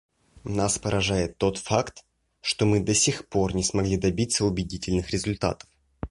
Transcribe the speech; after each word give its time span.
Нас 0.45 0.79
поражает 0.79 1.37
тот 1.37 1.59
факт, 1.59 2.03
что 2.41 2.65
мы 2.65 2.79
до 2.79 2.95
сих 2.95 3.29
пор 3.29 3.53
не 3.53 3.63
смогли 3.63 3.97
добиться 3.97 4.45
убедительных 4.45 5.11
результатов. 5.11 5.69